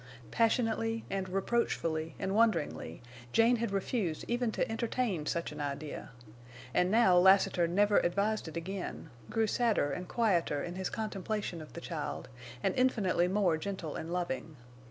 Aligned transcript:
Passionately 0.31 1.05
and 1.11 1.29
reproachfully 1.29 2.15
and 2.17 2.33
wonderingly 2.33 3.03
Jane 3.31 3.57
had 3.57 3.69
refused 3.69 4.25
even 4.27 4.51
to 4.53 4.67
entertain 4.67 5.27
such 5.27 5.51
an 5.51 5.61
idea. 5.61 6.09
And 6.73 6.89
now 6.89 7.19
Lassiter 7.19 7.67
never 7.67 7.99
advised 7.99 8.47
it 8.47 8.57
again, 8.57 9.11
grew 9.29 9.45
sadder 9.45 9.91
and 9.91 10.07
quieter 10.07 10.63
in 10.63 10.73
his 10.73 10.89
contemplation 10.89 11.61
of 11.61 11.73
the 11.73 11.81
child, 11.81 12.29
and 12.63 12.73
infinitely 12.75 13.27
more 13.27 13.57
gentle 13.59 13.95
and 13.95 14.11
loving. 14.11 14.57